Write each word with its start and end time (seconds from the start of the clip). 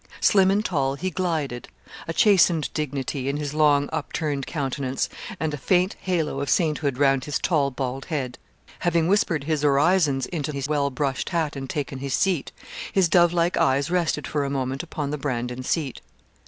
Slim 0.19 0.49
and 0.49 0.65
tall, 0.65 0.95
he 0.95 1.11
glided, 1.11 1.67
a 2.07 2.11
chastened 2.13 2.73
dignity 2.73 3.29
in 3.29 3.37
his 3.37 3.53
long 3.53 3.87
upturned 3.93 4.47
countenance, 4.47 5.07
and 5.39 5.53
a 5.53 5.57
faint 5.57 5.95
halo 5.99 6.41
of 6.41 6.49
saint 6.49 6.79
hood 6.79 6.97
round 6.97 7.25
his 7.25 7.37
tall 7.37 7.69
bald 7.69 8.05
head. 8.05 8.39
Having 8.79 9.09
whispered 9.09 9.43
his 9.43 9.63
orisons 9.63 10.25
into 10.25 10.53
his 10.53 10.67
well 10.67 10.89
brushed 10.89 11.29
hat 11.29 11.55
and 11.55 11.69
taken 11.69 11.99
his 11.99 12.15
seat, 12.15 12.51
his 12.91 13.09
dove 13.09 13.31
like 13.31 13.57
eyes 13.57 13.91
rested 13.91 14.25
for 14.25 14.43
a 14.43 14.49
moment 14.49 14.81
upon 14.81 15.11
the 15.11 15.19
Brandon 15.19 15.61
seat. 15.61 16.01